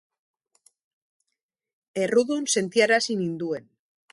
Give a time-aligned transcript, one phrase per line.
[2.05, 3.71] Errudun sentiarazi ninduen.